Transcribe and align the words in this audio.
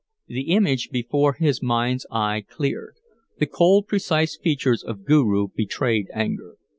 The 0.25 0.45
image 0.49 0.89
before 0.91 1.33
his 1.33 1.61
mind's 1.61 2.07
eye 2.09 2.43
cleared. 2.49 2.95
The 3.37 3.45
cold, 3.45 3.85
precise 3.87 4.35
features 4.35 4.83
of 4.83 5.05
Guru 5.05 5.49
betrayed 5.55 6.07
anger. 6.11 6.55